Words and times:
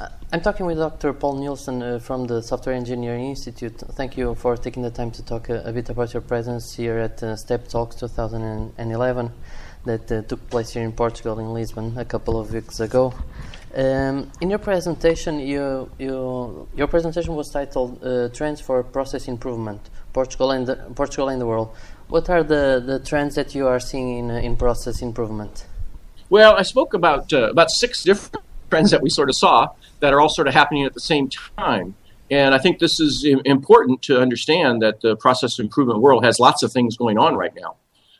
Uh, 0.00 0.08
I'm 0.32 0.40
talking 0.40 0.64
with 0.64 0.78
Dr. 0.78 1.12
Paul 1.12 1.36
Nielsen 1.36 1.82
uh, 1.82 1.98
from 1.98 2.26
the 2.26 2.42
Software 2.42 2.74
Engineering 2.74 3.26
Institute. 3.26 3.76
Thank 3.92 4.16
you 4.16 4.34
for 4.34 4.56
taking 4.56 4.82
the 4.82 4.90
time 4.90 5.10
to 5.10 5.22
talk 5.22 5.50
a, 5.50 5.60
a 5.66 5.72
bit 5.72 5.90
about 5.90 6.14
your 6.14 6.22
presence 6.22 6.74
here 6.74 6.96
at 6.96 7.22
uh, 7.22 7.36
STEP 7.36 7.68
Talks 7.68 7.96
2011 7.96 9.30
that 9.84 10.10
uh, 10.10 10.22
took 10.22 10.48
place 10.48 10.70
here 10.70 10.82
in 10.84 10.92
Portugal, 10.92 11.38
in 11.38 11.52
Lisbon, 11.52 11.98
a 11.98 12.06
couple 12.06 12.40
of 12.40 12.50
weeks 12.54 12.80
ago. 12.80 13.12
Um, 13.74 14.32
in 14.40 14.48
your 14.48 14.58
presentation, 14.58 15.38
you, 15.38 15.90
you, 15.98 16.66
your 16.74 16.86
presentation 16.86 17.34
was 17.34 17.50
titled 17.50 18.02
uh, 18.02 18.30
"Trends 18.30 18.62
for 18.62 18.82
Process 18.82 19.28
Improvement: 19.28 19.90
Portugal 20.14 20.50
and 20.52 20.66
the, 20.66 20.76
Portugal 20.94 21.28
and 21.28 21.38
the 21.42 21.46
World." 21.46 21.76
What 22.08 22.30
are 22.30 22.42
the, 22.42 22.82
the 22.84 23.00
trends 23.00 23.34
that 23.34 23.54
you 23.54 23.66
are 23.66 23.78
seeing 23.78 24.16
in, 24.16 24.30
uh, 24.30 24.36
in 24.36 24.56
process 24.56 25.02
improvement? 25.02 25.66
Well, 26.30 26.56
I 26.56 26.62
spoke 26.62 26.94
about 26.94 27.34
uh, 27.34 27.50
about 27.50 27.70
six 27.70 28.02
different 28.02 28.46
trends 28.70 28.92
that 28.92 29.02
we 29.02 29.10
sort 29.10 29.28
of 29.28 29.36
saw 29.36 29.68
that 30.00 30.12
are 30.12 30.20
all 30.20 30.28
sort 30.28 30.48
of 30.48 30.54
happening 30.54 30.84
at 30.84 30.94
the 30.94 31.00
same 31.00 31.28
time. 31.28 31.94
And 32.30 32.54
I 32.54 32.58
think 32.58 32.78
this 32.78 33.00
is 33.00 33.24
important 33.44 34.02
to 34.02 34.20
understand 34.20 34.82
that 34.82 35.00
the 35.00 35.16
process 35.16 35.58
improvement 35.58 36.00
world 36.00 36.24
has 36.24 36.38
lots 36.38 36.62
of 36.62 36.72
things 36.72 36.96
going 36.96 37.18
on 37.18 37.34
right 37.34 37.52
now. 37.54 37.76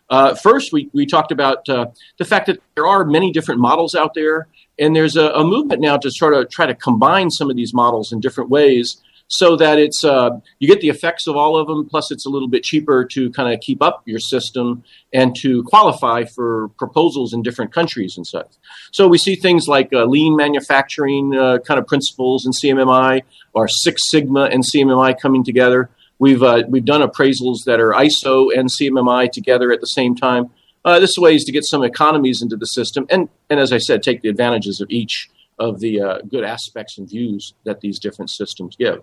Uh, 0.08 0.34
first, 0.34 0.72
we, 0.72 0.90
we 0.92 1.06
talked 1.06 1.30
about 1.30 1.68
uh, 1.68 1.86
the 2.18 2.24
fact 2.24 2.46
that 2.46 2.58
there 2.74 2.86
are 2.86 3.04
many 3.04 3.30
different 3.30 3.60
models 3.60 3.94
out 3.94 4.14
there, 4.14 4.48
and 4.76 4.96
there's 4.96 5.14
a, 5.14 5.30
a, 5.30 5.44
movement 5.44 5.80
now 5.80 5.96
to 5.96 6.10
sort 6.10 6.34
of 6.34 6.50
try 6.50 6.66
to 6.66 6.74
combine 6.74 7.30
some 7.30 7.48
of 7.48 7.54
these 7.54 7.72
models 7.72 8.12
in 8.12 8.18
different 8.18 8.50
ways 8.50 9.00
so 9.30 9.56
that 9.56 9.78
it's 9.78 10.04
uh, 10.04 10.30
you 10.58 10.68
get 10.68 10.80
the 10.80 10.88
effects 10.88 11.26
of 11.26 11.36
all 11.36 11.56
of 11.56 11.68
them. 11.68 11.88
Plus, 11.88 12.10
it's 12.10 12.26
a 12.26 12.28
little 12.28 12.48
bit 12.48 12.64
cheaper 12.64 13.04
to 13.12 13.30
kind 13.30 13.52
of 13.52 13.60
keep 13.60 13.80
up 13.80 14.02
your 14.04 14.18
system 14.18 14.82
and 15.12 15.34
to 15.40 15.62
qualify 15.64 16.24
for 16.24 16.68
proposals 16.78 17.32
in 17.32 17.42
different 17.42 17.72
countries 17.72 18.14
and 18.16 18.26
such. 18.26 18.48
So 18.92 19.06
we 19.06 19.18
see 19.18 19.36
things 19.36 19.66
like 19.68 19.92
uh, 19.92 20.04
lean 20.04 20.36
manufacturing 20.36 21.34
uh, 21.36 21.58
kind 21.58 21.78
of 21.78 21.86
principles 21.86 22.44
in 22.44 22.52
CMMI, 22.52 23.22
or 23.54 23.68
Six 23.68 24.02
Sigma 24.10 24.44
and 24.44 24.64
CMMI 24.64 25.18
coming 25.20 25.44
together. 25.44 25.90
We've 26.18 26.42
uh, 26.42 26.64
we've 26.68 26.84
done 26.84 27.00
appraisals 27.00 27.64
that 27.66 27.80
are 27.80 27.92
ISO 27.92 28.50
and 28.54 28.68
CMMI 28.68 29.30
together 29.30 29.72
at 29.72 29.80
the 29.80 29.86
same 29.86 30.16
time. 30.16 30.50
Uh, 30.84 30.98
this 30.98 31.14
way 31.16 31.34
is 31.34 31.44
to 31.44 31.52
get 31.52 31.64
some 31.64 31.84
economies 31.84 32.42
into 32.42 32.56
the 32.56 32.66
system, 32.66 33.06
and 33.08 33.28
and 33.48 33.60
as 33.60 33.72
I 33.72 33.78
said, 33.78 34.02
take 34.02 34.22
the 34.22 34.28
advantages 34.28 34.80
of 34.80 34.90
each 34.90 35.30
of 35.60 35.78
the 35.80 36.00
uh, 36.00 36.18
good 36.22 36.42
aspects 36.42 36.98
and 36.98 37.08
views 37.08 37.54
that 37.64 37.80
these 37.82 37.98
different 37.98 38.30
systems 38.30 38.74
give. 38.76 39.02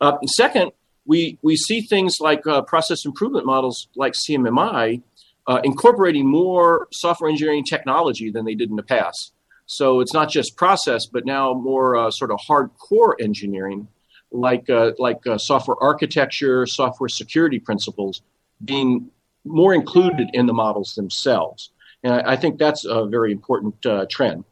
Uh, 0.00 0.18
second, 0.26 0.72
we, 1.06 1.38
we 1.42 1.56
see 1.56 1.80
things 1.80 2.18
like 2.20 2.46
uh, 2.46 2.62
process 2.62 3.04
improvement 3.04 3.46
models 3.46 3.88
like 3.96 4.14
CMMI 4.14 5.02
uh, 5.46 5.60
incorporating 5.64 6.26
more 6.26 6.88
software 6.92 7.30
engineering 7.30 7.64
technology 7.64 8.30
than 8.30 8.44
they 8.44 8.54
did 8.54 8.70
in 8.70 8.76
the 8.76 8.82
past. 8.82 9.32
So 9.66 10.00
it's 10.00 10.12
not 10.12 10.30
just 10.30 10.56
process, 10.56 11.06
but 11.06 11.24
now 11.24 11.54
more 11.54 11.96
uh, 11.96 12.10
sort 12.10 12.30
of 12.30 12.38
hardcore 12.48 13.14
engineering, 13.20 13.88
like 14.30 14.68
uh, 14.68 14.92
like 14.98 15.26
uh, 15.26 15.38
software 15.38 15.76
architecture, 15.80 16.66
software 16.66 17.08
security 17.08 17.58
principles, 17.58 18.22
being 18.64 19.10
more 19.44 19.74
included 19.74 20.28
in 20.32 20.46
the 20.46 20.52
models 20.52 20.94
themselves. 20.94 21.70
And 22.02 22.14
I, 22.14 22.36
think 22.36 22.58
that's 22.58 22.84
a 22.84 23.06
very 23.06 23.32
important 23.32 23.74
trend. 24.10 24.44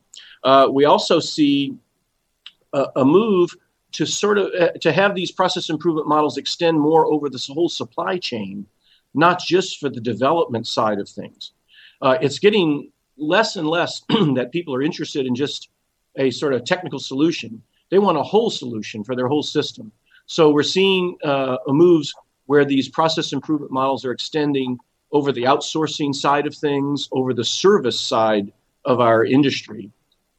we 0.70 0.84
also 0.86 1.20
see 1.20 1.76
a, 2.72 2.86
a 2.96 3.04
move 3.04 3.54
to 3.92 4.06
sort 4.06 4.38
of 4.38 4.50
uh, 4.58 4.72
to 4.80 4.92
have 4.92 5.14
these 5.14 5.30
process 5.30 5.68
improvement 5.68 6.08
models 6.08 6.36
extend 6.36 6.80
more 6.80 7.06
over 7.06 7.28
this 7.28 7.48
whole 7.48 7.68
supply 7.68 8.18
chain, 8.18 8.66
not 9.14 9.40
just 9.40 9.78
for 9.78 9.88
the 9.88 10.00
development 10.00 10.66
side 10.66 10.98
of 10.98 11.08
things. 11.08 11.52
Uh, 12.00 12.18
it's 12.20 12.38
getting 12.38 12.90
less 13.16 13.56
and 13.56 13.68
less 13.68 14.02
that 14.08 14.50
people 14.52 14.74
are 14.74 14.82
interested 14.82 15.26
in 15.26 15.34
just 15.34 15.68
a 16.16 16.30
sort 16.30 16.54
of 16.54 16.64
technical 16.64 16.98
solution. 16.98 17.62
They 17.90 17.98
want 17.98 18.18
a 18.18 18.22
whole 18.22 18.50
solution 18.50 19.04
for 19.04 19.14
their 19.14 19.28
whole 19.28 19.42
system. 19.42 19.92
So 20.26 20.50
we're 20.50 20.62
seeing 20.62 21.18
uh, 21.22 21.58
moves 21.68 22.14
where 22.46 22.64
these 22.64 22.88
process 22.88 23.32
improvement 23.32 23.72
models 23.72 24.04
are 24.04 24.12
extending 24.12 24.78
over 25.10 25.30
the 25.30 25.44
outsourcing 25.44 26.14
side 26.14 26.46
of 26.46 26.54
things, 26.54 27.08
over 27.12 27.34
the 27.34 27.44
service 27.44 28.00
side 28.00 28.52
of 28.84 29.00
our 29.00 29.24
industry. 29.24 29.90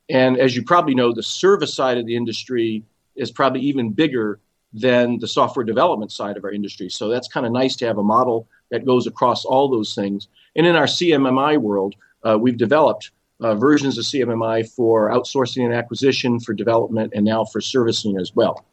And 0.09 0.37
as 0.37 0.55
you 0.55 0.63
probably 0.63 0.95
know, 0.95 1.13
the 1.13 1.23
service 1.23 1.75
side 1.75 1.97
of 1.97 2.05
the 2.05 2.15
industry 2.15 2.83
is 3.15 3.31
probably 3.31 3.61
even 3.61 3.91
bigger 3.91 4.39
than 4.73 5.19
the 5.19 5.27
software 5.27 5.63
development 5.63 6.11
side 6.11 6.35
of 6.35 6.43
our 6.43 6.51
industry. 6.51 6.89
So 6.89 7.07
that's 7.07 7.27
kind 7.27 7.45
of 7.45 7.51
nice 7.51 7.75
to 7.77 7.85
have 7.85 7.97
a 7.97 8.03
model 8.03 8.47
that 8.71 8.85
goes 8.85 9.05
across 9.05 9.45
all 9.45 9.69
those 9.69 9.93
things. 9.93 10.27
And 10.55 10.65
in 10.65 10.75
our 10.75 10.85
CMMI 10.85 11.59
world, 11.59 11.95
uh, 12.23 12.37
we've 12.39 12.57
developed 12.57 13.11
uh, 13.39 13.55
versions 13.55 13.97
of 13.97 14.05
CMMI 14.05 14.69
for 14.69 15.11
outsourcing 15.11 15.65
and 15.65 15.73
acquisition, 15.73 16.39
for 16.39 16.53
development, 16.53 17.13
and 17.15 17.25
now 17.25 17.45
for 17.45 17.61
servicing 17.61 18.17
as 18.17 18.33
well. 18.33 18.65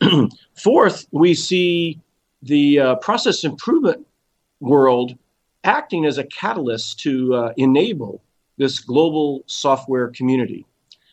Fourth, 0.54 1.06
we 1.10 1.34
see 1.34 2.00
the 2.42 2.80
uh, 2.80 2.94
process 2.96 3.44
improvement 3.44 4.06
world 4.60 5.16
acting 5.64 6.06
as 6.06 6.18
a 6.18 6.24
catalyst 6.24 7.00
to 7.00 7.34
uh, 7.34 7.52
enable 7.56 8.22
this 8.56 8.80
global 8.80 9.42
software 9.46 10.08
community. 10.08 10.66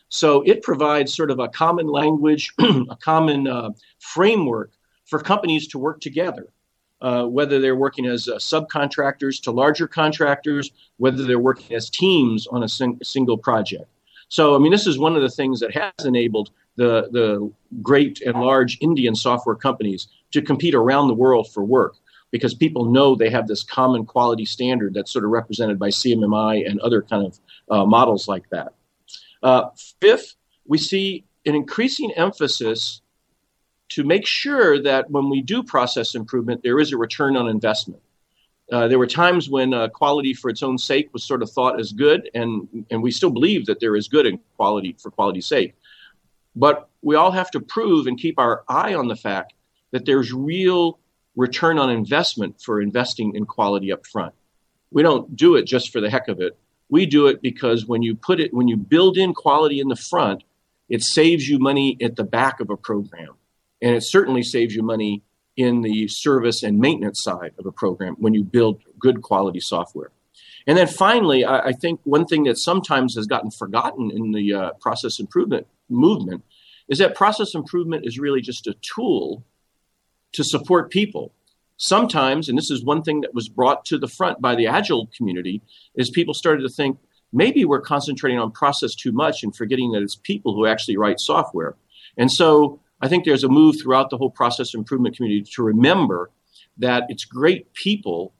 So 0.08 0.42
it 0.42 0.62
provides 0.62 1.14
sort 1.14 1.30
of 1.30 1.38
a 1.38 1.48
common 1.48 1.86
language, 1.86 2.52
a 2.58 2.96
common 2.96 3.46
uh, 3.46 3.70
framework 3.98 4.72
for 5.06 5.18
companies 5.18 5.66
to 5.68 5.78
work 5.78 6.00
together. 6.00 6.48
Uh, 7.00 7.22
whether 7.22 7.60
they're 7.60 7.76
working 7.76 8.06
as 8.06 8.26
uh, 8.26 8.34
subcontractors 8.38 9.40
to 9.40 9.52
larger 9.52 9.86
contractors, 9.86 10.72
whether 10.96 11.22
they're 11.22 11.38
working 11.38 11.76
as 11.76 11.88
teams 11.88 12.48
on 12.48 12.64
a 12.64 12.68
sing- 12.68 12.98
single 13.04 13.38
project. 13.38 13.84
So, 14.28 14.56
I 14.56 14.58
mean, 14.58 14.72
this 14.72 14.84
is 14.84 14.98
one 14.98 15.14
of 15.14 15.22
the 15.22 15.30
things 15.30 15.60
that 15.60 15.72
has 15.74 16.04
enabled 16.04 16.50
the, 16.74 17.08
the 17.12 17.52
great 17.82 18.20
and 18.22 18.40
large 18.40 18.78
Indian 18.80 19.14
software 19.14 19.54
companies 19.54 20.08
to 20.32 20.42
compete 20.42 20.74
around 20.74 21.06
the 21.06 21.14
world 21.14 21.52
for 21.52 21.64
work 21.64 21.94
because 22.32 22.52
people 22.52 22.84
know 22.84 23.14
they 23.14 23.30
have 23.30 23.46
this 23.46 23.62
common 23.62 24.04
quality 24.04 24.44
standard 24.44 24.92
that's 24.92 25.12
sort 25.12 25.24
of 25.24 25.30
represented 25.30 25.78
by 25.78 25.88
CMMI 25.88 26.68
and 26.68 26.80
other 26.80 27.02
kind 27.02 27.26
of 27.26 27.38
uh, 27.70 27.84
models 27.86 28.26
like 28.26 28.48
that. 28.50 28.72
Uh, 29.42 29.70
fifth, 30.00 30.34
we 30.66 30.78
see 30.78 31.24
an 31.46 31.54
increasing 31.54 32.12
emphasis 32.12 33.00
to 33.90 34.04
make 34.04 34.26
sure 34.26 34.82
that 34.82 35.10
when 35.10 35.30
we 35.30 35.40
do 35.40 35.62
process 35.62 36.14
improvement, 36.14 36.62
there 36.62 36.78
is 36.78 36.92
a 36.92 36.96
return 36.96 37.36
on 37.36 37.48
investment. 37.48 38.02
Uh, 38.70 38.86
there 38.86 38.98
were 38.98 39.06
times 39.06 39.48
when 39.48 39.72
uh, 39.72 39.88
quality 39.88 40.34
for 40.34 40.50
its 40.50 40.62
own 40.62 40.76
sake 40.76 41.08
was 41.12 41.24
sort 41.24 41.42
of 41.42 41.50
thought 41.50 41.80
as 41.80 41.92
good, 41.92 42.28
and, 42.34 42.84
and 42.90 43.02
we 43.02 43.10
still 43.10 43.30
believe 43.30 43.64
that 43.64 43.80
there 43.80 43.96
is 43.96 44.08
good 44.08 44.26
in 44.26 44.38
quality 44.56 44.94
for 44.98 45.10
quality's 45.10 45.46
sake. 45.46 45.74
But 46.54 46.88
we 47.00 47.16
all 47.16 47.30
have 47.30 47.50
to 47.52 47.60
prove 47.60 48.06
and 48.06 48.18
keep 48.18 48.38
our 48.38 48.64
eye 48.68 48.94
on 48.94 49.08
the 49.08 49.16
fact 49.16 49.54
that 49.92 50.04
there's 50.04 50.32
real 50.32 50.98
return 51.34 51.78
on 51.78 51.88
investment 51.88 52.60
for 52.60 52.82
investing 52.82 53.36
in 53.36 53.46
quality 53.46 53.90
up 53.90 54.06
front. 54.06 54.34
We 54.90 55.02
don't 55.02 55.34
do 55.34 55.54
it 55.54 55.62
just 55.62 55.90
for 55.90 56.00
the 56.00 56.10
heck 56.10 56.28
of 56.28 56.40
it. 56.40 56.58
We 56.88 57.06
do 57.06 57.26
it 57.26 57.42
because 57.42 57.86
when 57.86 58.02
you 58.02 58.14
put 58.14 58.40
it, 58.40 58.52
when 58.54 58.68
you 58.68 58.76
build 58.76 59.16
in 59.16 59.34
quality 59.34 59.80
in 59.80 59.88
the 59.88 59.96
front, 59.96 60.42
it 60.88 61.02
saves 61.02 61.46
you 61.46 61.58
money 61.58 61.96
at 62.00 62.16
the 62.16 62.24
back 62.24 62.60
of 62.60 62.70
a 62.70 62.76
program. 62.76 63.34
And 63.82 63.94
it 63.94 64.02
certainly 64.04 64.42
saves 64.42 64.74
you 64.74 64.82
money 64.82 65.22
in 65.56 65.82
the 65.82 66.08
service 66.08 66.62
and 66.62 66.78
maintenance 66.78 67.20
side 67.22 67.52
of 67.58 67.66
a 67.66 67.72
program 67.72 68.14
when 68.18 68.32
you 68.32 68.44
build 68.44 68.80
good 68.98 69.22
quality 69.22 69.60
software. 69.60 70.10
And 70.66 70.78
then 70.78 70.86
finally, 70.86 71.44
I, 71.44 71.68
I 71.68 71.72
think 71.72 72.00
one 72.04 72.26
thing 72.26 72.44
that 72.44 72.58
sometimes 72.58 73.16
has 73.16 73.26
gotten 73.26 73.50
forgotten 73.50 74.10
in 74.10 74.32
the 74.32 74.54
uh, 74.54 74.70
process 74.80 75.18
improvement 75.18 75.66
movement 75.88 76.44
is 76.88 76.98
that 76.98 77.14
process 77.14 77.54
improvement 77.54 78.06
is 78.06 78.18
really 78.18 78.40
just 78.40 78.66
a 78.66 78.74
tool 78.94 79.44
to 80.32 80.44
support 80.44 80.90
people 80.90 81.32
sometimes, 81.78 82.48
and 82.48 82.58
this 82.58 82.70
is 82.70 82.84
one 82.84 83.02
thing 83.02 83.22
that 83.22 83.34
was 83.34 83.48
brought 83.48 83.84
to 83.86 83.98
the 83.98 84.08
front 84.08 84.40
by 84.40 84.54
the 84.54 84.66
agile 84.66 85.08
community, 85.16 85.62
is 85.94 86.10
people 86.10 86.34
started 86.34 86.62
to 86.62 86.68
think 86.68 86.98
maybe 87.32 87.64
we're 87.64 87.80
concentrating 87.80 88.38
on 88.38 88.50
process 88.50 88.94
too 88.94 89.12
much 89.12 89.42
and 89.42 89.56
forgetting 89.56 89.92
that 89.92 90.02
it's 90.02 90.16
people 90.16 90.54
who 90.54 90.66
actually 90.66 90.96
write 90.96 91.18
software. 91.18 91.76
And 92.16 92.30
so 92.30 92.80
I 93.00 93.08
think 93.08 93.24
there's 93.24 93.44
a 93.44 93.48
move 93.48 93.76
throughout 93.80 94.10
the 94.10 94.18
whole 94.18 94.30
process 94.30 94.74
improvement 94.74 95.16
community 95.16 95.46
to 95.54 95.62
remember 95.62 96.30
that 96.78 97.04
it's 97.08 97.24
great 97.24 97.72
people 97.74 98.32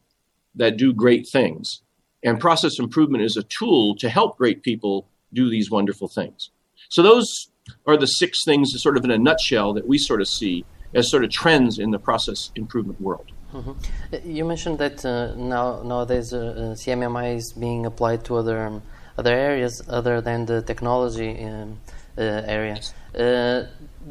that 0.55 0.77
do 0.77 0.93
great 0.93 1.27
things. 1.31 1.83
And 2.25 2.41
process 2.41 2.79
improvement 2.79 3.25
is 3.25 3.37
a 3.37 3.45
tool 3.45 3.95
to 3.97 4.09
help 4.09 4.37
great 4.37 4.63
people 4.63 5.09
do 5.33 5.49
these 5.49 5.71
wonderful 5.71 6.09
things. 6.09 6.51
So 6.89 7.03
those 7.03 7.51
are 7.87 7.97
the 7.97 8.07
six 8.07 8.45
things, 8.45 8.73
sort 8.77 8.97
of 8.97 9.05
in 9.05 9.11
a 9.11 9.19
nutshell, 9.19 9.75
that 9.75 9.87
we 9.87 9.99
sort 9.99 10.21
of 10.21 10.29
see 10.29 10.65
as 10.95 11.11
sort 11.11 11.25
of 11.25 11.31
trends 11.31 11.79
in 11.79 11.91
the 11.91 11.99
process 11.99 12.51
improvement 12.55 13.01
world. 13.01 13.31
Mm-hmm. 13.53 14.31
You 14.31 14.45
mentioned 14.45 14.79
that 14.79 15.05
uh, 15.05 15.35
now 15.35 15.83
nowadays 15.83 16.35
uh, 16.35 16.39
uh 16.39 16.75
CMMI 16.75 17.37
is 17.37 17.53
being 17.53 17.87
applied 17.87 18.25
to 18.27 18.37
other 18.37 18.67
um, 18.67 18.83
other 19.17 19.33
areas 19.33 19.83
other 19.89 20.21
than 20.21 20.47
the 20.47 20.61
technology 20.63 21.31
um, 21.45 21.81
uh, 22.19 22.43
area. 22.47 22.79
Uh, 23.15 23.65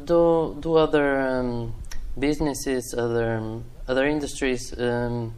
do 0.04 0.56
do 0.60 0.74
other 0.74 1.20
um, 1.20 1.72
businesses, 2.18 2.94
other 2.98 3.36
um, 3.36 3.64
other 3.86 4.06
industries 4.06 4.74
um, 4.78 5.34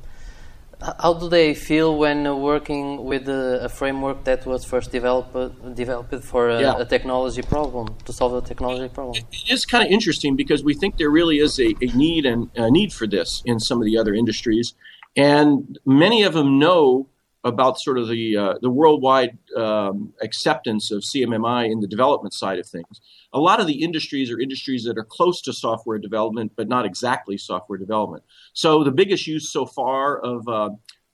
how 0.98 1.12
do 1.14 1.28
they 1.28 1.54
feel 1.54 1.96
when 1.96 2.40
working 2.40 3.04
with 3.04 3.28
a, 3.28 3.64
a 3.64 3.68
framework 3.68 4.24
that 4.24 4.46
was 4.46 4.64
first 4.64 4.90
developed 4.90 5.34
developed 5.74 6.14
for 6.24 6.48
a, 6.48 6.60
yeah. 6.60 6.78
a, 6.78 6.84
technology 6.84 7.42
problem 7.42 7.94
to 8.06 8.12
solve 8.12 8.32
a 8.34 8.40
technology 8.46 8.88
problem? 8.88 9.22
It 9.32 9.50
is 9.50 9.66
kind 9.66 9.84
of 9.84 9.90
interesting 9.90 10.36
because 10.36 10.64
we 10.64 10.74
think 10.74 10.96
there 10.96 11.10
really 11.10 11.38
is 11.38 11.58
a, 11.58 11.74
a 11.82 11.86
need 11.94 12.24
and 12.24 12.50
a 12.56 12.70
need 12.70 12.92
for 12.92 13.06
this 13.06 13.42
in 13.44 13.60
some 13.60 13.78
of 13.78 13.84
the 13.84 13.98
other 13.98 14.14
industries, 14.14 14.74
and 15.16 15.78
many 15.84 16.22
of 16.22 16.32
them 16.32 16.58
know 16.58 17.08
about 17.42 17.80
sort 17.80 17.98
of 17.98 18.08
the 18.08 18.36
uh, 18.36 18.54
the 18.60 18.70
worldwide 18.70 19.38
um, 19.56 20.12
acceptance 20.22 20.90
of 20.90 21.02
CMMI 21.02 21.70
in 21.70 21.80
the 21.80 21.86
development 21.86 22.34
side 22.34 22.58
of 22.58 22.66
things. 22.66 23.00
A 23.32 23.40
lot 23.40 23.60
of 23.60 23.66
the 23.66 23.82
industries 23.82 24.30
are 24.30 24.38
industries 24.38 24.84
that 24.84 24.98
are 24.98 25.04
close 25.04 25.40
to 25.42 25.52
software 25.52 25.98
development, 25.98 26.52
but 26.56 26.68
not 26.68 26.84
exactly 26.84 27.38
software 27.38 27.78
development. 27.78 28.24
So 28.52 28.84
the 28.84 28.90
biggest 28.90 29.26
use 29.26 29.52
so 29.52 29.64
far 29.64 30.18
of 30.18 30.46
uh, 30.48 30.70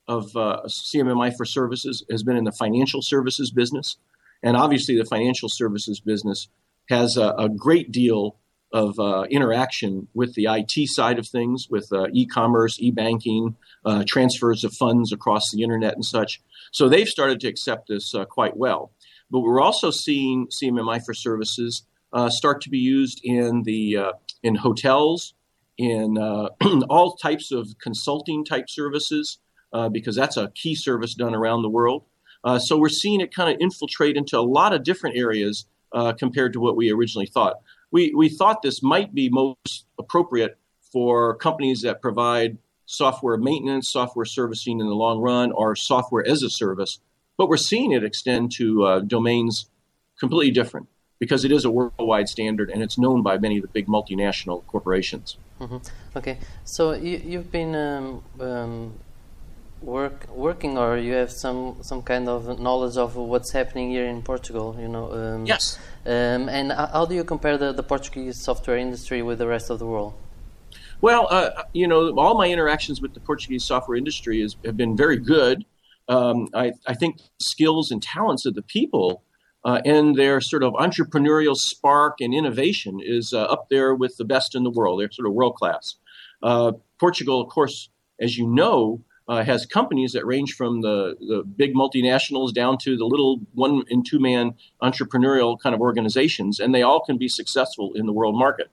of 0.09 0.37
uh, 0.37 0.63
CMMI 0.67 1.37
for 1.37 1.45
services 1.45 2.05
has 2.11 2.23
been 2.23 2.37
in 2.37 2.45
the 2.45 2.53
financial 2.53 3.03
services 3.03 3.51
business, 3.51 3.97
and 4.43 4.57
obviously 4.57 4.97
the 4.97 5.05
financial 5.05 5.49
services 5.49 6.01
business 6.01 6.49
has 6.89 7.17
a, 7.17 7.35
a 7.39 7.49
great 7.49 7.93
deal 7.93 8.37
of 8.73 8.99
uh, 8.99 9.23
interaction 9.31 10.09
with 10.15 10.35
the 10.35 10.47
IT 10.47 10.89
side 10.89 11.19
of 11.19 11.29
things, 11.29 11.67
with 11.71 11.89
uh, 11.93 12.07
e-commerce, 12.13 12.77
e-banking, 12.81 13.57
uh, 13.85 14.05
transfers 14.07 14.65
of 14.65 14.75
funds 14.75 15.13
across 15.13 15.43
the 15.53 15.63
internet 15.63 15.95
and 15.95 16.05
such. 16.05 16.41
So 16.73 16.89
they've 16.89 17.09
started 17.09 17.41
to 17.41 17.49
accept 17.49 17.89
this 17.89 18.15
uh, 18.15 18.25
quite 18.25 18.57
well. 18.57 18.93
But 19.31 19.41
we're 19.41 19.61
also 19.61 19.91
seeing 19.91 20.49
CMMI 20.49 21.05
for 21.05 21.15
services 21.15 21.85
uh, 22.13 22.31
start 22.31 22.61
to 22.63 22.71
be 22.71 22.79
used 22.79 23.21
in 23.25 23.63
the 23.65 23.97
uh, 23.97 24.13
in 24.43 24.55
hotels, 24.55 25.35
in 25.79 26.17
all 26.89 27.17
types 27.17 27.53
of 27.53 27.69
consulting 27.81 28.45
type 28.45 28.67
services, 28.69 29.39
because 29.93 30.17
that's 30.17 30.37
a 30.37 30.51
key 30.55 30.75
service 30.75 31.15
done 31.15 31.35
around 31.35 31.63
the 31.63 31.69
world. 31.69 32.05
so 32.59 32.79
we're 32.79 32.89
seeing 32.89 33.21
it 33.21 33.35
kind 33.35 33.53
of 33.53 33.61
infiltrate 33.61 34.17
into 34.17 34.39
a 34.39 34.41
lot 34.41 34.73
of 34.73 34.85
different 34.85 35.17
areas 35.17 35.67
compared 36.19 36.53
to 36.53 36.61
what 36.61 36.77
we 36.77 36.93
originally 36.93 37.27
thought 37.27 37.57
we, 37.91 38.13
we 38.15 38.29
thought 38.29 38.63
this 38.63 38.83
might 38.83 39.15
be 39.15 39.29
most 39.29 39.87
appropriate 39.99 40.59
for 40.93 41.37
companies 41.37 41.81
that 41.83 42.01
provide 42.01 42.59
software 42.87 43.37
maintenance, 43.37 43.91
software 43.91 44.25
servicing 44.25 44.81
in 44.81 44.87
the 44.87 44.95
long 44.95 45.21
run, 45.21 45.53
or 45.53 45.75
software 45.77 46.27
as 46.27 46.43
a 46.43 46.51
service. 46.51 47.01
But 47.37 47.49
we're 47.49 47.57
seeing 47.57 47.93
it 47.93 48.05
extend 48.05 48.53
to 48.57 48.85
uh, 48.85 49.01
domains 49.01 49.69
completely 50.19 50.53
different 50.53 50.89
because 51.19 51.45
it 51.45 51.53
is 51.53 51.65
a 51.65 51.71
worldwide 51.71 52.29
standard 52.29 52.71
and 52.71 52.83
it's 52.83 52.99
known 52.99 53.23
by 53.23 53.39
many 53.39 53.57
of 53.57 53.63
the 53.63 53.69
big 53.69 53.87
multinational 53.87 54.65
corporations. 54.67 55.37
Mm-hmm. 55.61 55.79
Okay, 56.17 56.39
so 56.65 56.93
you, 56.93 57.39
have 57.39 57.51
been 57.51 57.75
um, 57.75 58.23
um, 58.41 58.95
work 59.83 60.27
working 60.31 60.79
or 60.79 60.97
you 60.97 61.13
have 61.13 61.31
some 61.31 61.77
some 61.83 62.03
kind 62.03 62.29
of 62.29 62.59
knowledge 62.59 62.97
of 62.97 63.15
what's 63.17 63.53
happening 63.53 63.91
here 63.91 64.07
in 64.07 64.23
Portugal 64.23 64.77
you 64.81 64.89
know 64.89 65.13
um, 65.13 65.47
yes. 65.47 65.79
um, 66.07 66.49
and 66.49 66.73
how 66.73 67.05
do 67.05 67.15
you 67.15 67.25
compare 67.25 67.59
the, 67.59 67.73
the 67.73 67.83
Portuguese 67.83 68.43
software 68.43 68.79
industry 68.79 69.23
with 69.23 69.39
the 69.39 69.47
rest 69.47 69.71
of 69.71 69.79
the 69.79 69.87
world? 69.87 70.15
Well 71.01 71.29
uh, 71.31 71.65
you 71.73 71.87
know 71.87 72.11
all 72.17 72.37
my 72.37 72.49
interactions 72.49 73.01
with 73.01 73.15
the 73.15 73.21
Portuguese 73.21 73.65
software 73.65 73.97
industry 73.97 74.41
is, 74.41 74.57
have 74.65 74.77
been 74.77 74.97
very 74.97 75.19
good. 75.19 75.65
Um, 76.09 76.49
I, 76.55 76.73
I 76.87 76.95
think 76.95 77.21
skills 77.41 77.91
and 77.91 78.01
talents 78.01 78.47
of 78.47 78.55
the 78.55 78.63
people 78.63 79.25
uh, 79.65 79.81
and 79.85 80.15
their 80.17 80.41
sort 80.41 80.63
of 80.63 80.73
entrepreneurial 80.75 81.57
spark 81.57 82.21
and 82.21 82.33
innovation 82.33 83.01
is 83.03 83.33
uh, 83.35 83.43
up 83.43 83.69
there 83.69 83.93
with 83.95 84.17
the 84.17 84.25
best 84.25 84.55
in 84.55 84.63
the 84.63 84.71
world. 84.71 85.01
They're 85.01 85.11
sort 85.11 85.27
of 85.27 85.35
world 85.35 85.57
class 85.57 85.97
uh, 86.43 86.73
Portugal 86.99 87.41
of 87.41 87.49
course 87.49 87.89
as 88.21 88.37
you 88.37 88.47
know 88.47 89.03
uh, 89.29 89.45
has 89.45 89.67
companies 89.67 90.13
that 90.13 90.25
range 90.25 90.55
from 90.55 90.83
the, 90.83 91.17
the 91.21 91.43
big 91.45 91.75
multinationals 91.75 92.55
down 92.55 92.79
to 92.79 92.97
the 92.97 93.05
little 93.05 93.41
one 93.55 93.83
and 93.91 94.07
two 94.07 94.21
man 94.21 94.55
entrepreneurial 94.83 95.59
kind 95.59 95.75
of 95.75 95.81
organizations, 95.81 96.61
and 96.61 96.75
they 96.75 96.83
all 96.83 97.01
can 97.01 97.19
be 97.19 97.29
successful 97.29 97.93
in 97.95 98.07
the 98.07 98.13
world 98.13 98.37
market. 98.39 98.69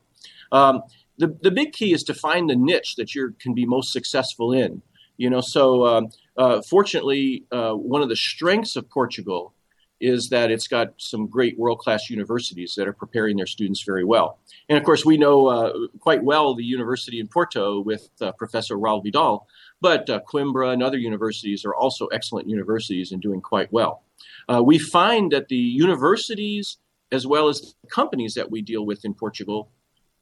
Um, 0.52 0.84
the, 1.18 1.38
the 1.42 1.52
big 1.52 1.74
key 1.74 1.94
is 1.94 2.04
to 2.04 2.14
find 2.14 2.50
the 2.50 2.56
niche 2.56 2.96
that 2.96 3.14
you 3.16 3.36
can 3.40 3.54
be 3.54 3.66
most 3.66 3.92
successful 3.92 4.52
in. 4.52 4.82
You 5.18 5.30
know, 5.30 5.42
so 5.42 5.86
um, 5.86 6.10
uh, 6.38 6.62
fortunately, 6.62 7.46
uh, 7.52 7.74
one 7.74 8.02
of 8.02 8.10
the 8.10 8.16
strengths 8.16 8.76
of 8.76 8.90
Portugal 8.90 9.54
is 10.02 10.30
that 10.30 10.52
it's 10.52 10.68
got 10.68 10.94
some 10.98 11.28
great 11.28 11.58
world 11.58 11.80
class 11.80 12.10
universities 12.10 12.74
that 12.76 12.88
are 12.88 12.94
preparing 12.94 13.38
their 13.38 13.46
students 13.46 13.84
very 13.84 14.04
well. 14.04 14.40
And 14.68 14.78
of 14.78 14.84
course, 14.84 15.06
we 15.06 15.18
know 15.18 15.48
uh, 15.48 15.74
quite 16.00 16.24
well 16.24 16.56
the 16.56 16.64
university 16.64 17.20
in 17.20 17.28
Porto 17.28 17.80
with 17.80 18.10
uh, 18.20 18.34
Professor 18.34 18.76
Raul 18.76 19.02
Vidal, 19.02 19.48
but 19.83 20.09
uh, 20.09 20.21
Coimbra 20.31 20.71
and 20.71 20.81
other 20.81 20.97
universities 20.97 21.65
are 21.65 21.75
also 21.75 22.07
excellent 22.07 22.47
universities 22.47 23.12
and 23.12 23.21
doing 23.21 23.41
quite 23.41 23.69
well. 23.74 24.01
Uh, 24.47 24.63
we 24.63 24.80
find 24.80 25.30
that 25.33 25.50
the 25.50 25.57
universities, 25.57 26.77
as 27.12 27.27
well 27.27 27.50
as 27.50 27.75
companies 27.91 28.33
that 28.35 28.50
we 28.50 28.62
deal 28.62 28.85
with 28.85 29.03
in 29.03 29.13
Portugal, 29.13 29.69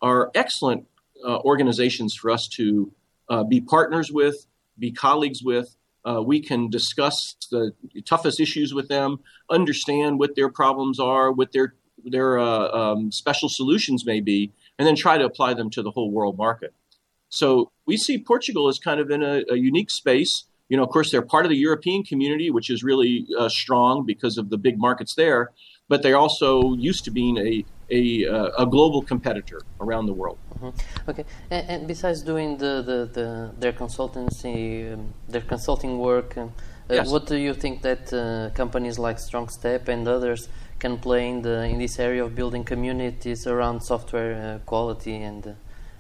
are 0.02 0.32
excellent 0.34 0.88
uh, 1.24 1.38
organizations 1.52 2.16
for 2.20 2.32
us 2.32 2.50
to 2.58 2.92
uh, 3.30 3.44
be 3.44 3.62
partners 3.62 4.10
with, 4.12 4.48
be 4.80 4.92
colleagues 4.92 5.44
with. 5.44 5.68
Uh, 6.04 6.24
we 6.26 6.42
can 6.42 6.68
discuss 6.68 7.16
the 7.52 7.72
toughest 8.04 8.40
issues 8.40 8.74
with 8.74 8.88
them, 8.88 9.20
understand 9.48 10.18
what 10.18 10.36
their 10.36 10.50
problems 10.50 11.00
are, 11.00 11.32
what 11.32 11.52
their 11.52 11.76
their 12.04 12.40
uh, 12.40 12.68
um, 12.82 13.12
special 13.12 13.48
solutions 13.48 14.08
may 14.08 14.22
be, 14.22 14.52
and 14.80 14.88
then 14.88 14.96
try 14.96 15.20
to 15.20 15.24
apply 15.24 15.54
them 15.54 15.70
to 15.70 15.84
the 15.84 15.92
whole 15.92 16.10
world 16.10 16.36
market. 16.36 16.74
So 17.30 17.72
we 17.92 17.98
see 17.98 18.18
Portugal 18.34 18.64
as 18.72 18.78
kind 18.90 19.00
of 19.04 19.08
in 19.16 19.22
a, 19.34 19.36
a 19.56 19.58
unique 19.72 19.92
space. 20.02 20.34
You 20.70 20.76
know, 20.78 20.84
of 20.88 20.92
course, 20.96 21.08
they're 21.12 21.30
part 21.36 21.46
of 21.48 21.52
the 21.56 21.62
European 21.70 22.00
community, 22.12 22.48
which 22.58 22.70
is 22.76 22.80
really 22.92 23.14
uh, 23.38 23.50
strong 23.64 24.06
because 24.14 24.36
of 24.42 24.46
the 24.54 24.60
big 24.68 24.76
markets 24.88 25.14
there. 25.24 25.42
But 25.92 25.98
they're 26.04 26.22
also 26.26 26.50
used 26.90 27.04
to 27.08 27.12
being 27.22 27.36
a 27.38 27.66
a, 28.00 28.04
uh, 28.26 28.64
a 28.64 28.66
global 28.76 29.02
competitor 29.12 29.60
around 29.84 30.06
the 30.12 30.18
world. 30.22 30.38
Mm-hmm. 30.42 31.10
Okay, 31.10 31.26
and, 31.56 31.64
and, 31.72 31.82
besides 31.94 32.20
doing 32.32 32.50
the, 32.64 32.74
the, 32.90 33.00
the 33.18 33.28
their 33.64 33.76
consultancy, 33.84 34.58
um, 34.94 35.14
their 35.34 35.46
consulting 35.54 35.94
work, 36.10 36.30
uh, 36.38 36.48
yes. 36.90 37.12
what 37.14 37.24
do 37.28 37.36
you 37.48 37.54
think 37.64 37.76
that 37.90 38.04
uh, 38.14 38.50
companies 38.62 38.98
like 39.08 39.18
StrongStep 39.18 39.90
and 39.94 40.08
others 40.08 40.42
can 40.80 40.94
play 41.08 41.24
in 41.34 41.42
the 41.48 41.58
in 41.72 41.78
this 41.86 42.00
area 42.00 42.24
of 42.24 42.32
building 42.42 42.64
communities 42.74 43.42
around 43.54 43.78
software 43.92 44.34
uh, 44.36 44.60
quality 44.72 45.16
and 45.30 45.42
uh, 45.46 45.52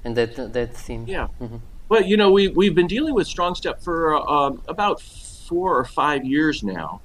and 0.04 0.16
that 0.16 0.54
that 0.54 0.72
theme. 0.76 1.06
Yeah. 1.08 1.28
Mm-hmm. 1.42 1.58
Well, 1.92 2.04
you 2.04 2.16
know, 2.16 2.32
we 2.32 2.48
we've 2.48 2.74
been 2.74 2.88
dealing 2.88 3.14
with 3.16 3.28
StrongStep 3.28 3.84
for 3.84 4.16
uh, 4.16 4.54
about 4.70 5.02
four 5.02 5.78
or 5.78 5.84
five 5.84 6.24
years 6.24 6.64
now, 6.64 7.02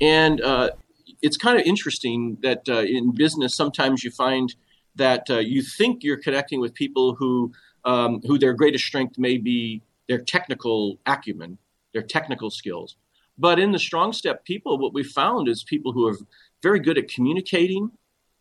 and 0.00 0.40
uh, 0.40 0.70
it's 1.20 1.36
kind 1.36 1.58
of 1.58 1.66
interesting 1.66 2.38
that 2.44 2.68
uh, 2.68 2.82
in 2.82 3.10
business 3.10 3.56
sometimes 3.56 4.04
you 4.04 4.12
find 4.12 4.54
that 4.94 5.28
uh, 5.28 5.38
you 5.38 5.60
think 5.60 6.04
you're 6.04 6.22
connecting 6.22 6.60
with 6.60 6.72
people 6.72 7.16
who 7.16 7.50
um, 7.84 8.20
who 8.28 8.38
their 8.38 8.52
greatest 8.52 8.84
strength 8.84 9.18
may 9.18 9.38
be 9.38 9.82
their 10.06 10.20
technical 10.20 11.00
acumen, 11.04 11.58
their 11.92 12.02
technical 12.02 12.48
skills. 12.48 12.94
But 13.38 13.58
in 13.58 13.72
the 13.72 13.78
StrongStep 13.78 14.44
people, 14.44 14.78
what 14.78 14.94
we 14.94 15.02
found 15.02 15.48
is 15.48 15.64
people 15.64 15.90
who 15.90 16.06
are 16.06 16.16
very 16.62 16.78
good 16.78 16.96
at 16.96 17.08
communicating, 17.08 17.90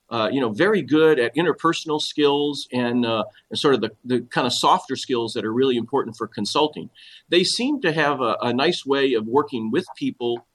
uh, 0.09 0.29
you 0.31 0.39
know, 0.39 0.49
very 0.49 0.81
good 0.81 1.19
at 1.19 1.35
interpersonal 1.35 1.99
skills 1.99 2.67
and, 2.71 3.05
uh, 3.05 3.25
and 3.49 3.59
sort 3.59 3.73
of 3.73 3.81
the, 3.81 3.91
the 4.05 4.21
kind 4.21 4.47
of 4.47 4.53
softer 4.53 4.95
skills 4.95 5.33
that 5.33 5.43
are 5.43 5.53
really 5.53 5.75
important 5.75 6.15
for 6.17 6.27
consulting. 6.27 6.89
They 7.29 7.43
seem 7.43 7.81
to 7.81 7.91
have 7.91 8.21
a, 8.21 8.37
a 8.41 8.53
nice 8.53 8.85
way 8.85 9.13
of 9.13 9.27
working 9.27 9.69
with 9.71 9.85
people 9.97 10.45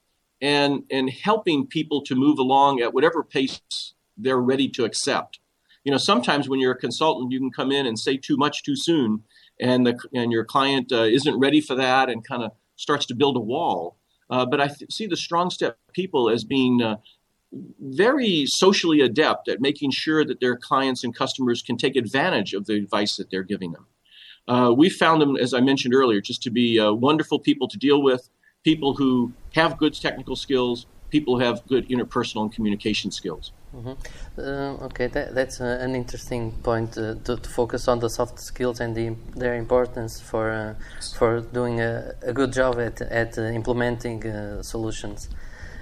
and, 0.41 0.85
and 0.91 1.11
helping 1.11 1.67
people 1.67 2.03
to 2.03 2.15
move 2.15 2.39
along 2.39 2.81
at 2.81 2.95
whatever 2.95 3.23
pace 3.23 3.61
they're 4.17 4.41
ready 4.41 4.69
to 4.71 4.85
accept. 4.85 5.39
You 5.85 5.93
know, 5.93 5.99
sometimes 5.99 6.49
when 6.49 6.61
you're 6.61 6.73
a 6.73 6.79
consultant, 6.79 7.33
you 7.33 7.39
can 7.39 7.51
come 7.51 7.73
in 7.73 7.87
and 7.87 7.99
say 7.99 8.17
too 8.17 8.37
much 8.37 8.63
too 8.63 8.77
soon, 8.77 9.25
and 9.61 9.85
the 9.85 9.99
and 10.15 10.31
your 10.31 10.45
client 10.45 10.93
uh, 10.93 11.03
isn't 11.03 11.39
ready 11.39 11.61
for 11.61 11.75
that, 11.75 12.09
and 12.09 12.27
kind 12.27 12.45
of 12.45 12.53
starts 12.77 13.07
to 13.07 13.15
build 13.17 13.37
a 13.37 13.41
wall. 13.41 13.97
Uh, 14.31 14.47
but 14.47 14.61
I 14.61 14.69
th- 14.69 14.93
see 14.93 15.07
the 15.07 15.17
StrongStep 15.17 15.75
people 15.93 16.31
as 16.31 16.45
being 16.45 16.81
uh, 16.83 16.97
very 17.81 18.45
socially 18.47 19.01
adept 19.01 19.49
at 19.49 19.61
making 19.61 19.91
sure 19.91 20.25
that 20.25 20.41
their 20.41 20.57
clients 20.57 21.05
and 21.05 21.15
customers 21.15 21.63
can 21.63 21.77
take 21.77 21.97
advantage 21.97 22.55
of 22.55 22.67
the 22.67 22.75
advice 22.75 23.17
that 23.17 23.31
they're 23.31 23.43
giving 23.43 23.73
them. 23.73 23.87
Uh, 24.49 24.73
we 24.77 24.89
found 24.89 25.21
them, 25.21 25.37
as 25.37 25.55
I 25.55 25.61
mentioned 25.61 25.95
earlier, 25.95 26.21
just 26.21 26.43
to 26.43 26.51
be 26.51 26.79
uh, 26.79 26.93
wonderful 26.93 27.39
people 27.39 27.69
to 27.69 27.79
deal 27.79 28.03
with, 28.03 28.29
people 28.65 28.95
who 28.95 29.33
have 29.55 29.77
good 29.77 29.95
technical 29.95 30.37
skills, 30.37 30.87
people 31.11 31.39
who 31.39 31.45
have 31.45 31.65
good 31.67 31.89
interpersonal 31.89 32.43
and 32.43 32.53
communication 32.53 33.11
skills. 33.11 33.53
Mm-hmm. 33.77 34.41
Uh, 34.41 34.87
okay, 34.87 35.07
that, 35.09 35.35
that's 35.35 35.61
uh, 35.61 35.79
an 35.81 35.95
interesting 35.95 36.53
point 36.63 36.97
uh, 36.99 37.15
to, 37.25 37.37
to, 37.37 37.49
focus 37.49 37.89
on 37.89 38.01
the 38.01 38.09
soft 38.09 38.39
skills 38.41 38.81
and 38.81 38.95
the, 38.95 39.15
their 39.37 39.55
importance 39.55 40.21
for 40.21 40.51
uh, 40.51 40.75
for 41.19 41.41
doing 41.41 41.81
a, 41.81 42.15
a, 42.23 42.33
good 42.33 42.53
job 42.53 42.79
at 42.79 43.01
at 43.01 43.39
implementing 43.39 44.21
solutions. 44.63 45.29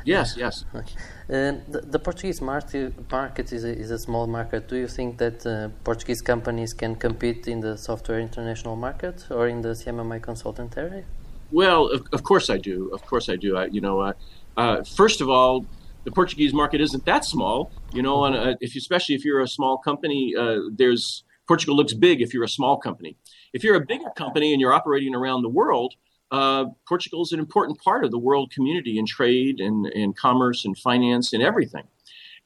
Yes, 0.04 0.36
yes. 0.36 0.64
Okay. 0.74 0.94
Uh, 1.28 1.58
the, 1.68 1.80
the, 1.82 1.98
Portuguese 1.98 2.40
market, 2.40 2.92
market 3.10 3.52
is, 3.52 3.64
a, 3.64 3.76
is 3.76 3.90
a 3.90 3.98
small 3.98 4.26
market. 4.26 4.68
Do 4.68 4.76
you 4.76 4.88
think 4.88 5.18
that 5.18 5.46
uh, 5.46 5.68
Portuguese 5.84 6.22
companies 6.22 6.72
can 6.72 6.94
compete 6.96 7.46
in 7.48 7.60
the 7.60 7.76
software 7.76 8.18
international 8.18 8.76
market 8.76 9.26
or 9.30 9.48
in 9.48 9.60
the 9.62 9.70
CMMI 9.70 10.22
consultant 10.22 10.76
area? 10.76 11.04
well, 11.52 11.86
of, 11.86 12.06
of, 12.12 12.22
course 12.22 12.50
I 12.50 12.58
do. 12.58 12.90
Of 12.92 13.04
course 13.06 13.28
I 13.28 13.36
do. 13.36 13.56
I, 13.56 13.66
you 13.66 13.80
know, 13.80 14.00
uh, 14.00 14.12
uh, 14.56 14.84
first 14.84 15.20
of 15.20 15.28
all, 15.28 15.66
the 16.04 16.10
Portuguese 16.10 16.54
market 16.54 16.80
isn't 16.80 17.04
that 17.04 17.24
small. 17.24 17.72
You 17.92 18.02
know, 18.02 18.24
and 18.24 18.56
if 18.60 18.76
especially 18.76 19.14
if 19.14 19.24
you're 19.24 19.40
a 19.40 19.48
small 19.48 19.78
company, 19.78 20.34
uh, 20.36 20.60
there's 20.72 21.24
Portugal 21.46 21.76
looks 21.76 21.94
big 21.94 22.22
if 22.22 22.32
you're 22.32 22.44
a 22.44 22.48
small 22.48 22.76
company. 22.78 23.16
If 23.52 23.64
you're 23.64 23.76
a 23.76 23.84
bigger 23.84 24.10
company 24.16 24.52
and 24.52 24.60
you're 24.60 24.72
operating 24.72 25.14
around 25.14 25.42
the 25.42 25.48
world, 25.48 25.94
uh, 26.30 26.66
Portugal 26.86 27.22
is 27.22 27.32
an 27.32 27.40
important 27.40 27.78
part 27.80 28.04
of 28.04 28.10
the 28.10 28.18
world 28.18 28.52
community 28.52 28.98
in 28.98 29.06
trade 29.06 29.60
and, 29.60 29.86
and 29.86 30.16
commerce 30.16 30.64
and 30.64 30.78
finance 30.78 31.32
and 31.32 31.42
everything. 31.42 31.84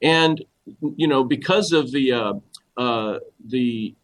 And 0.02 0.44
you 0.96 1.06
know, 1.06 1.24
because 1.24 1.72
of 1.72 1.92
the 1.92 2.12
uh, 2.12 2.34
uh, 2.76 3.18
the 3.44 3.94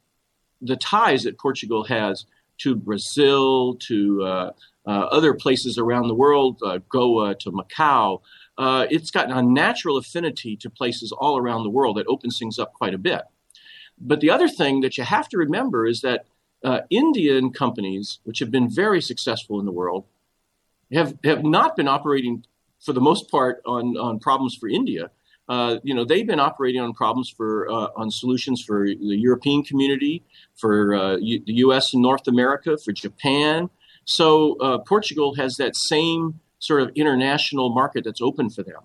the 0.60 0.76
ties 0.76 1.22
that 1.24 1.38
Portugal 1.38 1.84
has 1.84 2.26
to 2.58 2.74
Brazil, 2.74 3.76
to 3.76 4.22
uh, 4.22 4.52
uh, 4.86 4.90
other 4.90 5.32
places 5.32 5.78
around 5.78 6.08
the 6.08 6.14
world, 6.14 6.60
uh, 6.62 6.78
Goa, 6.90 7.34
to 7.36 7.50
Macau, 7.50 8.20
it's 8.90 9.10
got 9.10 9.30
a 9.30 9.42
natural 9.42 9.96
affinity 9.96 10.56
to 10.58 10.68
places 10.68 11.12
all 11.12 11.38
around 11.38 11.62
the 11.62 11.70
world 11.70 11.96
that 11.96 12.06
opens 12.06 12.38
things 12.38 12.58
up 12.58 12.74
quite 12.74 12.92
a 12.92 12.98
bit. 12.98 13.22
But 13.98 14.20
the 14.20 14.30
other 14.30 14.48
thing 14.48 14.80
that 14.80 14.98
you 14.98 15.04
have 15.04 15.28
to 15.30 15.38
remember 15.38 15.86
is 15.86 16.02
that 16.02 16.26
uh, 16.64 16.80
Indian 16.90 17.52
companies, 17.52 18.18
which 18.24 18.38
have 18.38 18.50
been 18.50 18.68
very 18.68 19.00
successful 19.00 19.58
in 19.60 19.66
the 19.66 19.72
world, 19.72 20.04
have, 20.92 21.16
have 21.24 21.44
not 21.44 21.76
been 21.76 21.88
operating 21.88 22.44
for 22.80 22.92
the 22.92 23.00
most 23.00 23.30
part 23.30 23.62
on, 23.66 23.96
on 23.96 24.18
problems 24.18 24.56
for 24.58 24.68
India. 24.68 25.10
Uh, 25.48 25.78
you 25.82 25.94
know, 25.94 26.04
they've 26.04 26.26
been 26.26 26.40
operating 26.40 26.80
on 26.80 26.92
problems 26.92 27.28
for 27.28 27.68
uh, 27.68 27.88
on 27.96 28.10
solutions 28.10 28.62
for 28.62 28.86
the 28.86 29.16
European 29.16 29.64
community, 29.64 30.22
for 30.56 30.94
uh, 30.94 31.16
U- 31.16 31.42
the 31.44 31.54
U.S. 31.54 31.92
and 31.92 32.02
North 32.02 32.28
America, 32.28 32.78
for 32.78 32.92
Japan. 32.92 33.68
So 34.04 34.56
uh, 34.60 34.78
Portugal 34.78 35.34
has 35.34 35.56
that 35.56 35.74
same 35.76 36.38
sort 36.60 36.82
of 36.82 36.90
international 36.94 37.70
market 37.70 38.04
that's 38.04 38.20
open 38.20 38.48
for 38.48 38.62
them. 38.62 38.82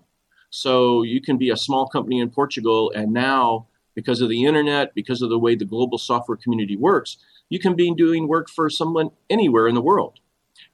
So 0.50 1.02
you 1.02 1.20
can 1.20 1.38
be 1.38 1.50
a 1.50 1.56
small 1.56 1.86
company 1.86 2.18
in 2.18 2.30
Portugal, 2.30 2.90
and 2.96 3.12
now 3.12 3.66
because 3.94 4.20
of 4.20 4.28
the 4.28 4.44
internet, 4.44 4.94
because 4.94 5.22
of 5.22 5.30
the 5.30 5.38
way 5.38 5.54
the 5.54 5.64
global 5.64 5.98
software 5.98 6.36
community 6.36 6.76
works, 6.76 7.16
you 7.48 7.58
can 7.58 7.74
be 7.74 7.92
doing 7.94 8.28
work 8.28 8.48
for 8.48 8.68
someone 8.68 9.10
anywhere 9.30 9.68
in 9.68 9.74
the 9.74 9.82
world. 9.82 10.20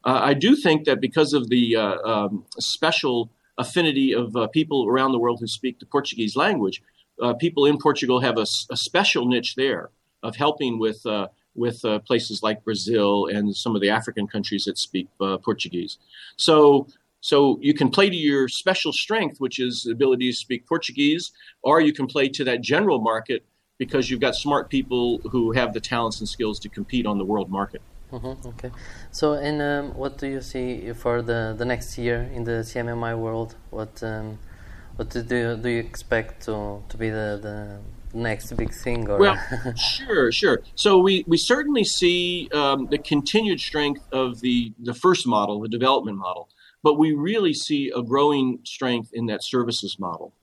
Uh, 0.04 0.20
I 0.22 0.34
do 0.34 0.56
think 0.56 0.84
that 0.84 1.00
because 1.00 1.32
of 1.32 1.48
the 1.48 1.76
uh, 1.76 1.96
um, 2.02 2.44
special 2.58 3.30
affinity 3.58 4.14
of 4.14 4.34
uh, 4.36 4.46
people 4.48 4.86
around 4.88 5.12
the 5.12 5.18
world 5.18 5.38
who 5.40 5.46
speak 5.46 5.78
the 5.78 5.86
Portuguese 5.86 6.34
language, 6.36 6.82
uh, 7.20 7.34
people 7.34 7.66
in 7.66 7.78
Portugal 7.78 8.20
have 8.20 8.38
a, 8.38 8.46
a, 8.70 8.76
special 8.76 9.26
niche 9.26 9.54
there 9.54 9.90
of 10.22 10.34
helping 10.36 10.78
with 10.78 11.04
uh, 11.06 11.28
with 11.54 11.84
uh, 11.84 11.98
places 12.00 12.42
like 12.42 12.64
Brazil 12.64 13.26
and 13.26 13.54
some 13.54 13.76
of 13.76 13.82
the 13.82 13.90
African 13.90 14.26
countries 14.26 14.64
that 14.64 14.78
speak 14.78 15.06
Portuguese. 15.18 15.98
So 16.36 16.86
so 17.20 17.58
you 17.60 17.72
can 17.72 17.90
play 17.90 18.10
to 18.10 18.16
your 18.16 18.48
special 18.48 18.92
strength, 18.92 19.38
which 19.38 19.60
is 19.60 19.82
the 19.82 19.92
ability 19.92 20.30
to 20.30 20.36
speak 20.36 20.66
Portuguese, 20.66 21.30
or 21.62 21.80
you 21.80 21.92
can 21.92 22.06
play 22.06 22.28
to 22.30 22.44
that 22.44 22.62
general 22.62 23.00
market 23.00 23.44
because 23.78 24.10
you've 24.10 24.20
got 24.20 24.34
smart 24.34 24.70
people 24.70 25.18
who 25.30 25.52
have 25.52 25.72
the 25.72 25.80
talents 25.80 26.20
and 26.20 26.28
skills 26.28 26.58
to 26.60 26.68
compete 26.68 27.06
on 27.06 27.18
the 27.18 27.24
world 27.24 27.50
market. 27.50 27.82
Mm-hmm, 28.12 28.48
okay. 28.48 28.70
So, 29.10 29.32
and 29.34 29.62
um, 29.62 29.94
what 29.94 30.18
do 30.18 30.26
you 30.26 30.40
see 30.40 30.92
for 30.92 31.22
the, 31.22 31.54
the 31.56 31.64
next 31.64 31.96
year 31.96 32.30
in 32.34 32.44
the 32.44 32.62
CMMI 32.62 33.18
world? 33.18 33.56
What 33.70 34.02
um, 34.02 34.38
what 34.96 35.08
do 35.08 35.20
you, 35.20 35.56
do 35.56 35.68
you 35.70 35.78
expect 35.78 36.44
to, 36.44 36.82
to 36.90 36.96
be 36.98 37.08
the, 37.08 37.38
the 37.42 37.78
next 38.12 38.54
big 38.54 38.74
thing? 38.74 39.08
Or? 39.08 39.18
Well, 39.18 39.38
sure, 39.76 40.30
sure. 40.30 40.60
So 40.74 40.98
we, 40.98 41.24
we 41.26 41.38
certainly 41.38 41.84
see 41.84 42.50
um, 42.52 42.88
the 42.90 42.98
continued 42.98 43.60
strength 43.60 44.06
of 44.12 44.42
the, 44.42 44.74
the 44.78 44.92
first 44.92 45.26
model, 45.26 45.60
the 45.60 45.68
development 45.68 46.18
model 46.18 46.50
but 46.82 46.98
we 46.98 47.12
really 47.12 47.54
see 47.54 47.92
a 47.94 48.02
growing 48.02 48.58
strength 48.64 49.10
in 49.12 49.26
that 49.26 49.44
services 49.44 49.98
model. 49.98 50.34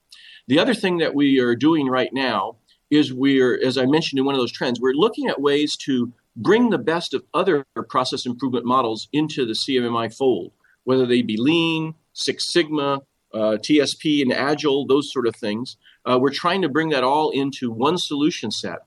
The 0.48 0.60
other 0.60 0.74
thing 0.74 0.98
that 0.98 1.14
we 1.14 1.40
are 1.40 1.56
doing 1.56 1.88
right 1.88 2.12
now 2.14 2.56
is 2.90 3.14
we're, 3.14 3.60
as 3.64 3.78
I 3.78 3.86
mentioned 3.86 4.20
in 4.20 4.26
one 4.26 4.36
of 4.36 4.42
those 4.42 4.52
trends, 4.52 4.80
we're 4.80 4.94
looking 4.94 5.28
at 5.28 5.42
ways 5.42 5.76
to 5.86 6.12
bring 6.36 6.70
the 6.70 6.78
best 6.78 7.14
of 7.14 7.24
other 7.34 7.66
process 7.90 8.26
improvement 8.26 8.66
models 8.66 9.08
into 9.12 9.46
the 9.46 9.54
CMMI 9.54 10.16
fold, 10.16 10.52
whether 10.84 11.06
they 11.06 11.22
be 11.22 11.38
lean, 11.38 11.96
Six 12.14 12.52
Sigma, 12.52 13.02
uh, 13.34 13.58
TSP, 13.58 14.22
and 14.22 14.34
Agile, 14.34 14.86
those 14.88 15.12
sort 15.12 15.28
of 15.28 15.36
things. 15.36 15.78
Uh, 16.06 16.18
we're 16.20 16.34
trying 16.34 16.62
to 16.62 16.70
bring 16.70 16.90
that 16.90 17.04
all 17.04 17.30
into 17.30 17.72
one 17.72 17.98
solution 17.98 18.52
set. 18.52 18.80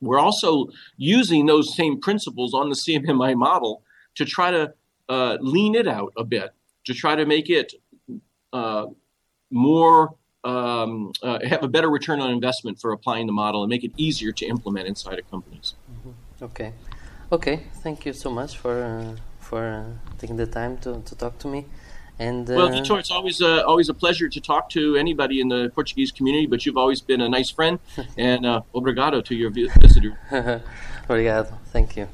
We're 0.00 0.18
also 0.18 0.66
using 0.96 1.46
those 1.46 1.76
same 1.76 2.00
principles 2.00 2.54
on 2.54 2.70
the 2.70 2.76
CMMI 2.76 3.36
model 3.36 3.82
to 4.16 4.24
try 4.24 4.50
to 4.50 4.74
uh, 5.08 5.38
lean 5.40 5.74
it 5.74 5.86
out 5.86 6.12
a 6.16 6.24
bit 6.24 6.50
to 6.84 6.94
try 6.94 7.14
to 7.14 7.24
make 7.24 7.48
it 7.48 7.74
uh, 8.52 8.86
more 9.50 10.14
um, 10.44 11.12
uh, 11.22 11.38
have 11.46 11.62
a 11.62 11.68
better 11.68 11.90
return 11.90 12.20
on 12.20 12.30
investment 12.30 12.80
for 12.80 12.92
applying 12.92 13.26
the 13.26 13.32
model 13.32 13.62
and 13.62 13.70
make 13.70 13.84
it 13.84 13.92
easier 13.96 14.32
to 14.32 14.46
implement 14.46 14.88
inside 14.88 15.18
of 15.18 15.30
companies. 15.30 15.74
Mm-hmm. 15.90 16.44
Okay, 16.44 16.72
okay. 17.30 17.60
Thank 17.82 18.06
you 18.06 18.12
so 18.12 18.30
much 18.30 18.56
for 18.56 18.82
uh, 18.82 19.16
for 19.40 19.64
uh, 19.68 20.16
taking 20.18 20.36
the 20.36 20.46
time 20.46 20.78
to, 20.78 21.02
to 21.02 21.14
talk 21.14 21.38
to 21.38 21.48
me. 21.48 21.66
And 22.18 22.46
well, 22.48 22.66
uh, 22.66 22.70
Vitor, 22.70 22.98
it's 22.98 23.10
always 23.10 23.40
a, 23.40 23.64
always 23.66 23.88
a 23.88 23.94
pleasure 23.94 24.28
to 24.28 24.40
talk 24.40 24.68
to 24.70 24.96
anybody 24.96 25.40
in 25.40 25.48
the 25.48 25.70
Portuguese 25.74 26.12
community. 26.12 26.46
But 26.46 26.66
you've 26.66 26.76
always 26.76 27.00
been 27.00 27.20
a 27.20 27.28
nice 27.28 27.50
friend, 27.50 27.78
and 28.16 28.46
uh, 28.46 28.62
obrigado 28.74 29.24
to 29.24 29.34
your 29.34 29.50
visitor. 29.50 30.18
obrigado. 31.08 31.58
Thank 31.72 31.96
you. 31.96 32.08